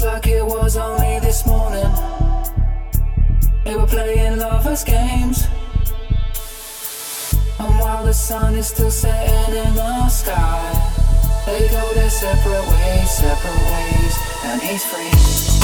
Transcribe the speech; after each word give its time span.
feels 0.00 0.12
like 0.12 0.26
it 0.26 0.44
was 0.44 0.76
only 0.76 1.20
this 1.20 1.46
morning. 1.46 1.90
They 3.64 3.76
were 3.76 3.86
playing 3.86 4.38
lovers' 4.38 4.84
games. 4.84 5.46
And 7.58 7.78
while 7.78 8.04
the 8.04 8.14
sun 8.14 8.54
is 8.54 8.68
still 8.68 8.90
setting 8.90 9.54
in 9.54 9.74
the 9.74 10.08
sky, 10.08 11.42
they 11.46 11.68
go 11.68 11.92
their 11.94 12.10
separate 12.10 12.66
ways, 12.68 13.10
separate 13.10 13.62
ways, 13.72 14.16
and 14.44 14.62
he's 14.62 14.84
free. 14.84 15.59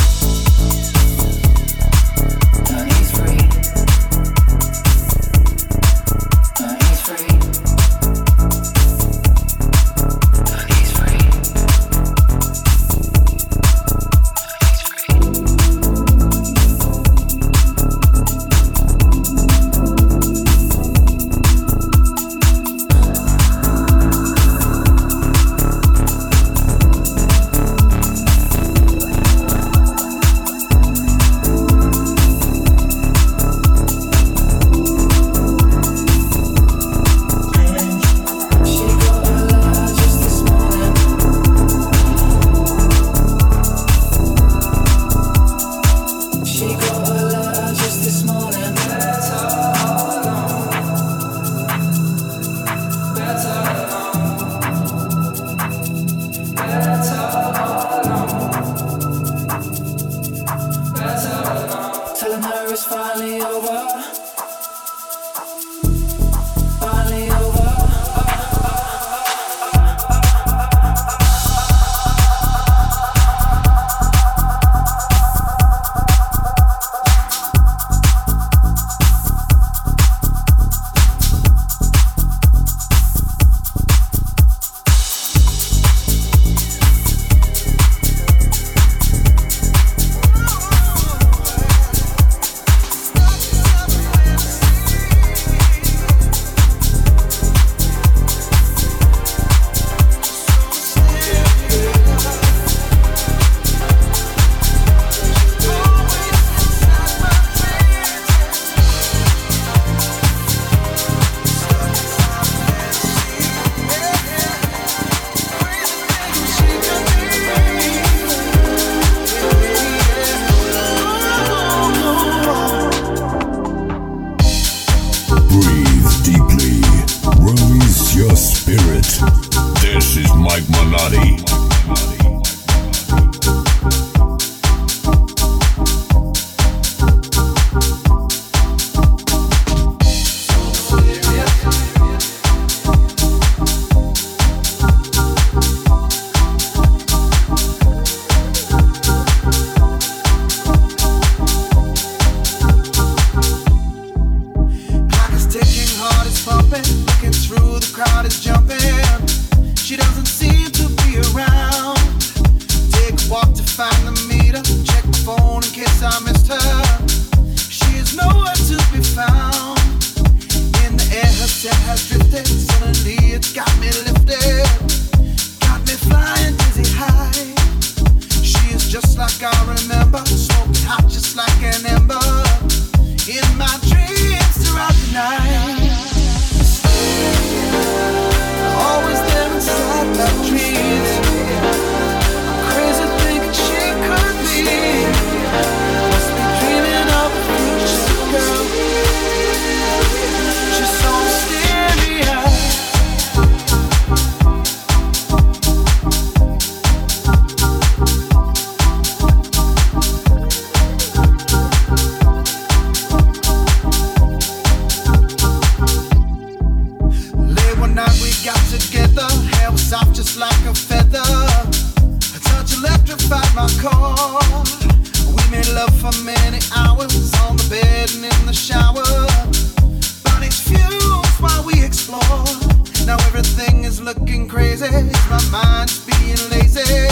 is 233.97 234.03
looking 234.03 234.49
crazy. 234.49 234.91
My 235.31 235.41
mind's 235.51 235.99
being 236.05 236.39
lazy? 236.51 237.09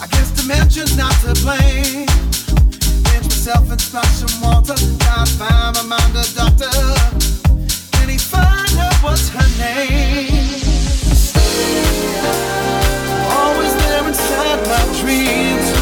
I 0.00 0.06
guess 0.10 0.30
dimension's 0.30 0.96
not 0.96 1.12
to 1.22 1.34
blame. 1.42 2.06
Pinch 3.04 3.24
myself 3.24 3.70
and 3.70 3.80
splash 3.80 4.22
some 4.22 4.40
water. 4.40 4.74
Can't 4.98 5.28
find 5.28 5.76
my 5.76 5.82
mind 5.82 6.16
a 6.16 6.24
doctor. 6.34 6.70
Can 7.92 8.08
he 8.08 8.18
find 8.18 8.78
out 8.78 8.94
what's 9.02 9.28
her 9.28 9.48
name? 9.58 10.60
Always 13.30 13.74
there 13.76 14.08
inside 14.08 14.60
my 14.66 15.00
dreams. 15.00 15.81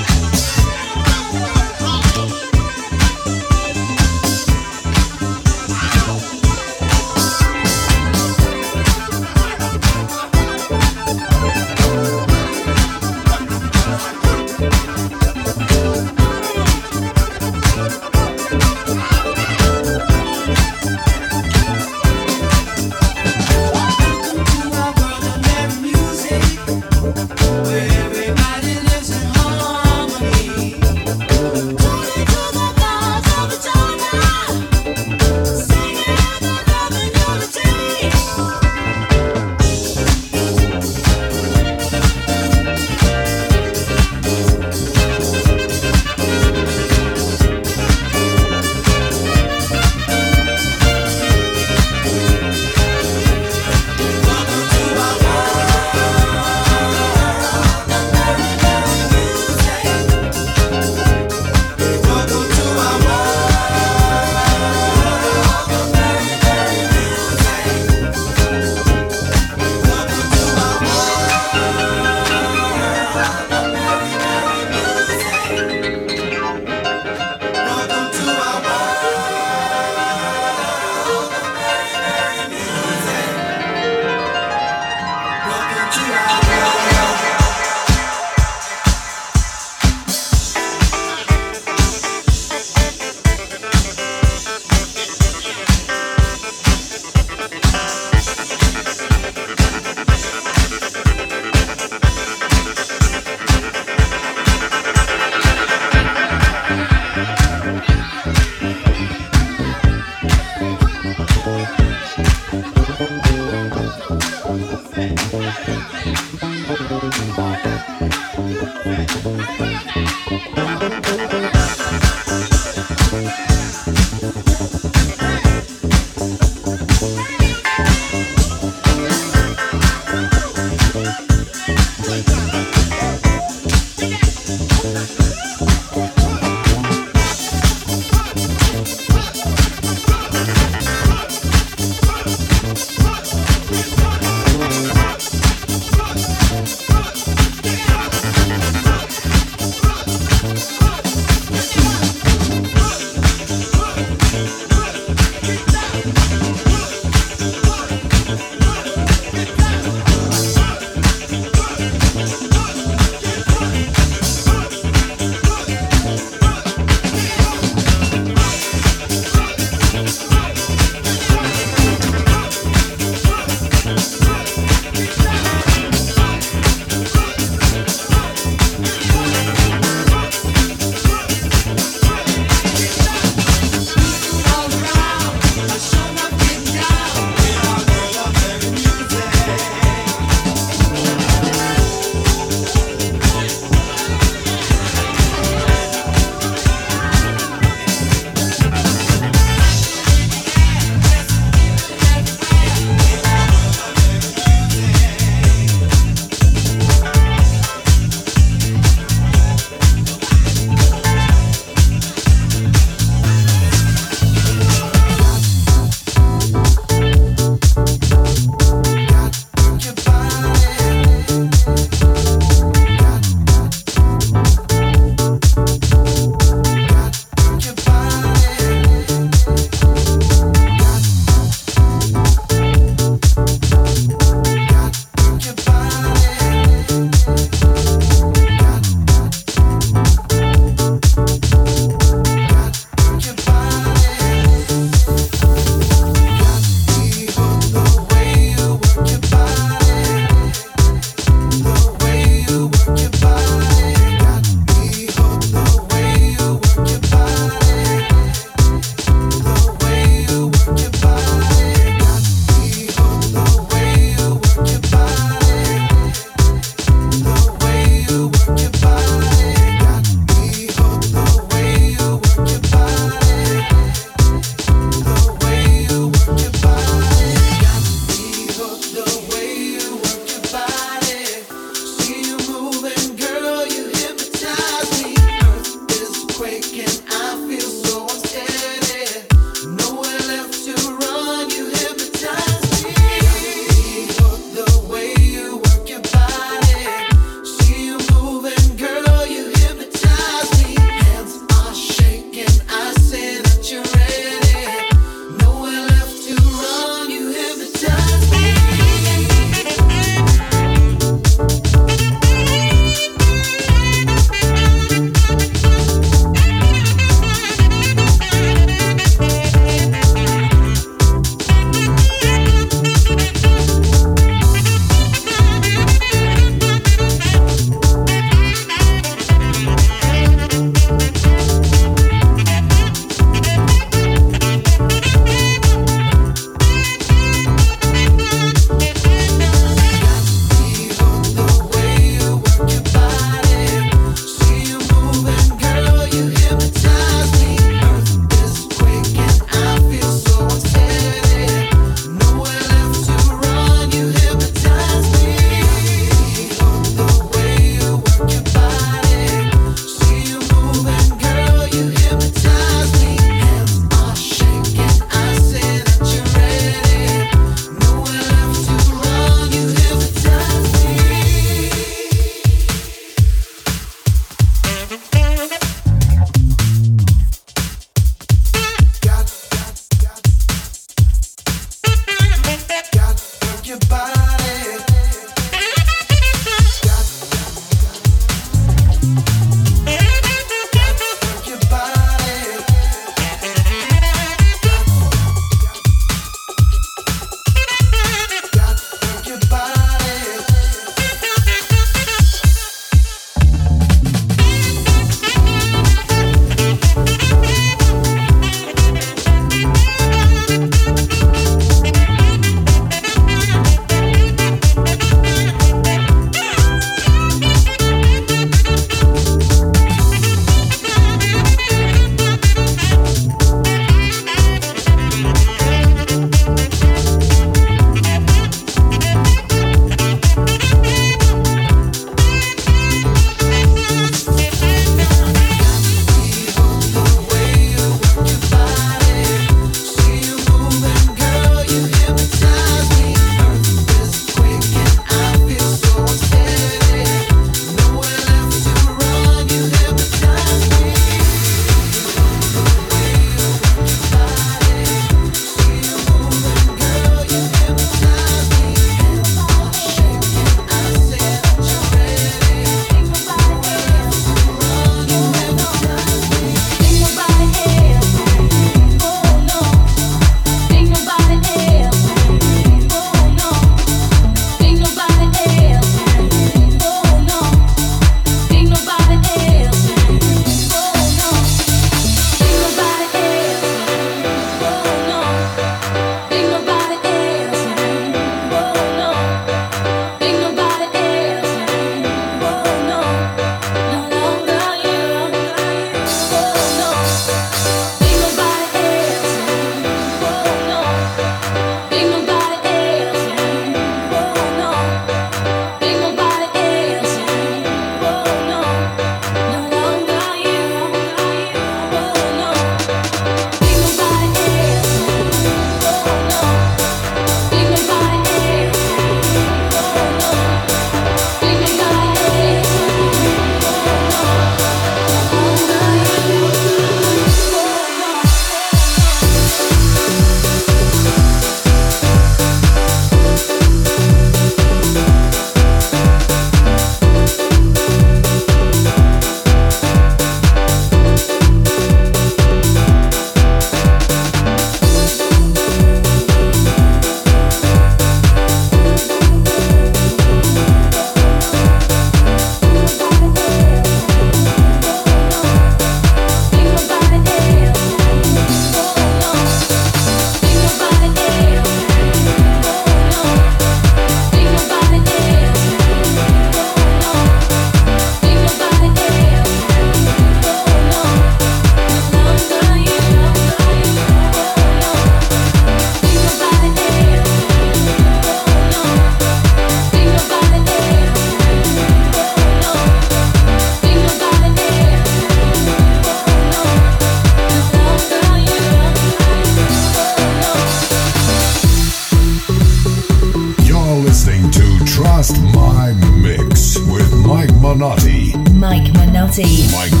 Oh 599.33 599.71
Mike 599.71 600.00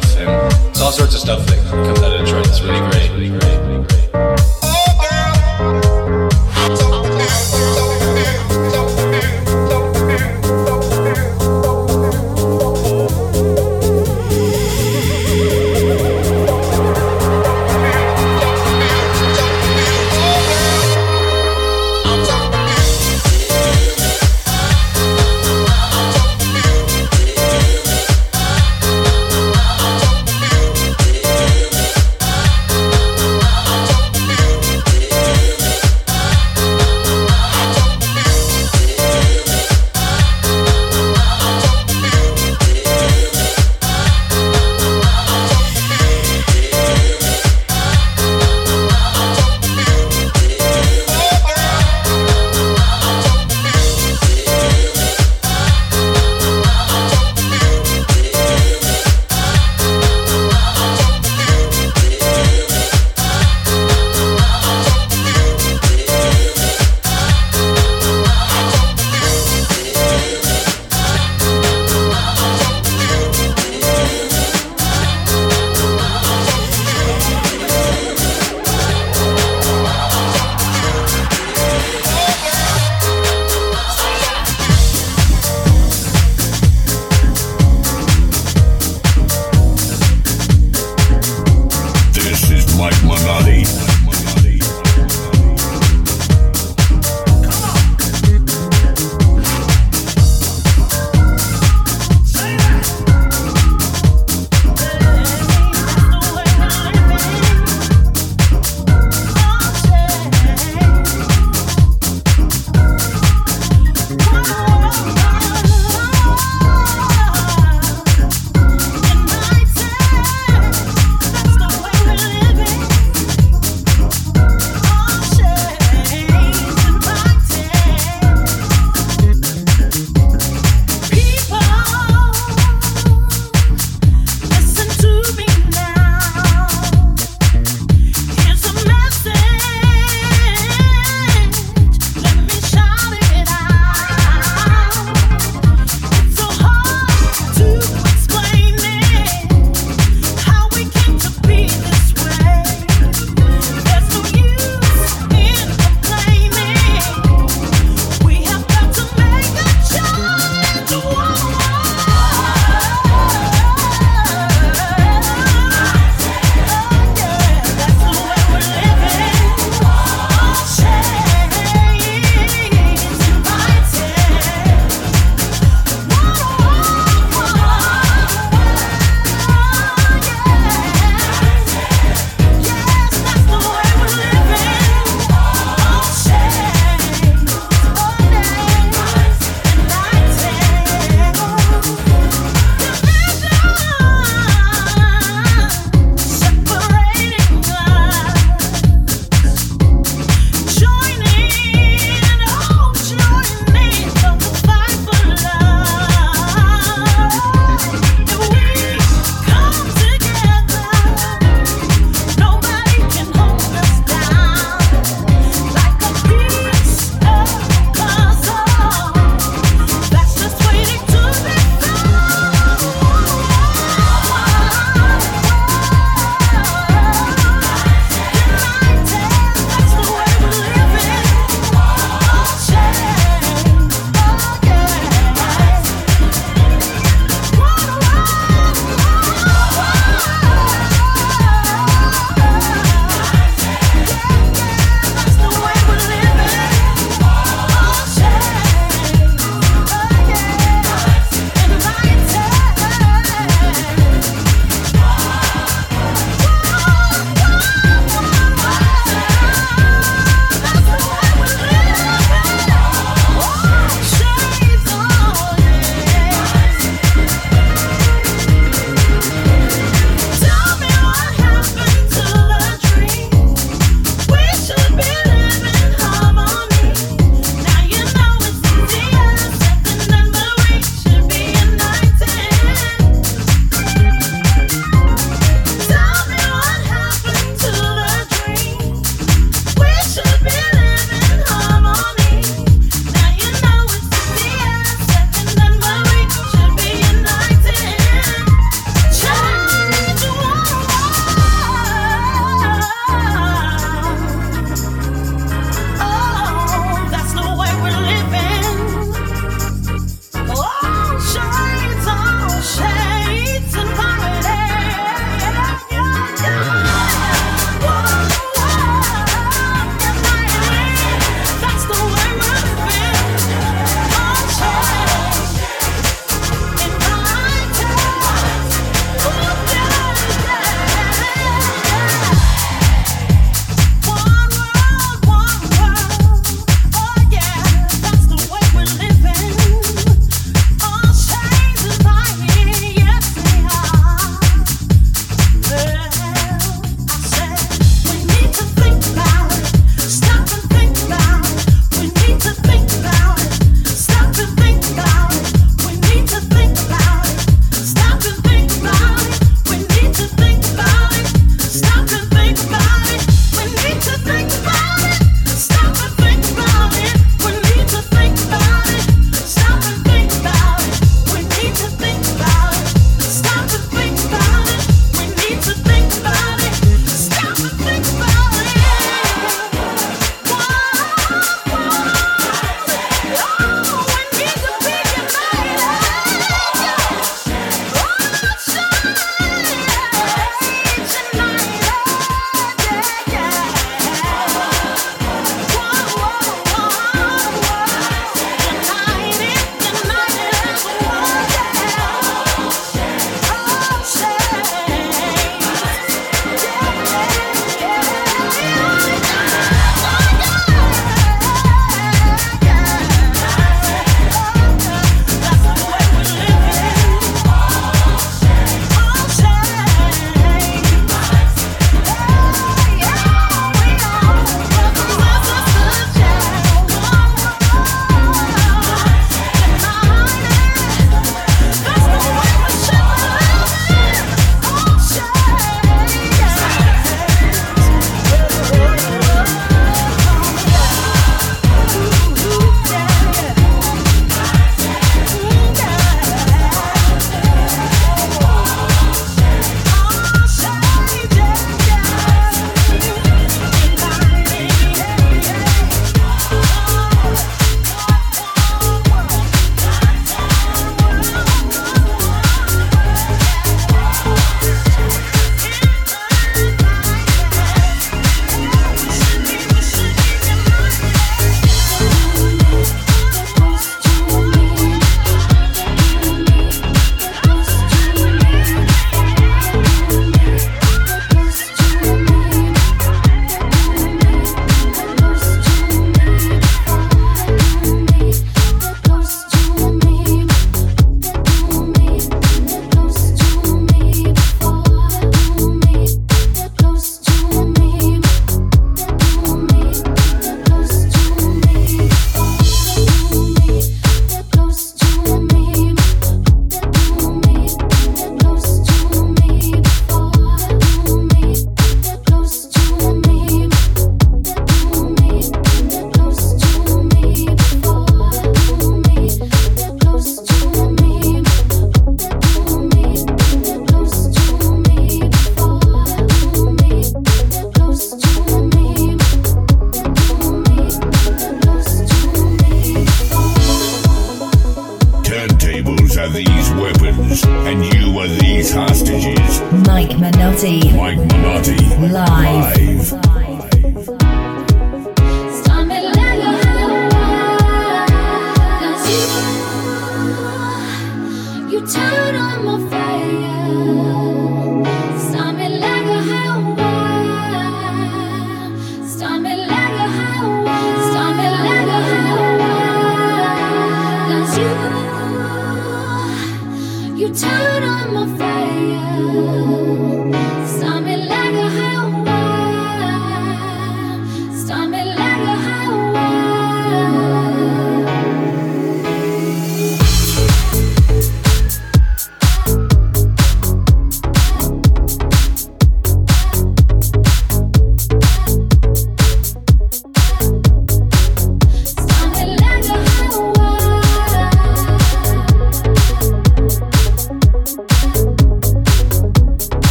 stuff 0.00 0.16
and 0.18 0.68
it's 0.68 0.80
all 0.80 0.92
sorts 0.92 1.14
of 1.14 1.20
stuff 1.20 1.46
that 1.46 1.58
comes 1.68 1.88
out 2.00 2.12
of 2.12 2.13